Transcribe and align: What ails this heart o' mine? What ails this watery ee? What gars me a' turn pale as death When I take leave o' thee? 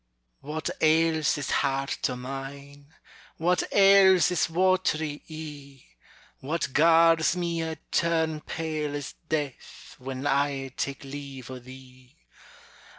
What 0.39 0.71
ails 0.81 1.35
this 1.35 1.51
heart 1.51 2.09
o' 2.09 2.15
mine? 2.15 2.91
What 3.37 3.61
ails 3.71 4.29
this 4.29 4.49
watery 4.49 5.21
ee? 5.27 5.85
What 6.39 6.73
gars 6.73 7.35
me 7.37 7.61
a' 7.61 7.75
turn 7.91 8.39
pale 8.41 8.95
as 8.95 9.13
death 9.29 9.97
When 9.99 10.25
I 10.25 10.69
take 10.69 11.03
leave 11.03 11.51
o' 11.51 11.59
thee? 11.59 12.15